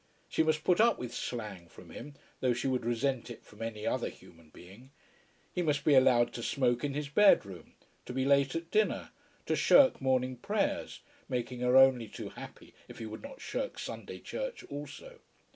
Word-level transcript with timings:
She 0.27 0.41
must 0.41 0.63
put 0.63 0.81
up 0.81 0.97
with 0.97 1.13
slang 1.13 1.67
from 1.67 1.91
him, 1.91 2.15
though 2.39 2.53
she 2.53 2.65
would 2.65 2.87
resent 2.87 3.29
it 3.29 3.45
from 3.45 3.61
any 3.61 3.85
other 3.85 4.09
human 4.09 4.49
being. 4.49 4.89
He 5.53 5.61
must 5.61 5.83
be 5.85 5.93
allowed 5.93 6.33
to 6.33 6.41
smoke 6.41 6.83
in 6.83 6.95
his 6.95 7.07
bed 7.07 7.45
room, 7.45 7.75
to 8.07 8.13
be 8.13 8.25
late 8.25 8.55
at 8.55 8.71
dinner, 8.71 9.11
to 9.45 9.55
shirk 9.55 10.01
morning 10.01 10.37
prayers, 10.37 11.01
making 11.29 11.59
her 11.59 11.77
only 11.77 12.07
too 12.07 12.29
happy 12.29 12.73
if 12.87 12.97
he 12.97 13.05
would 13.05 13.21
not 13.21 13.41
shirk 13.41 13.77
Sunday 13.77 14.17
church 14.17 14.63
also. 14.71 15.19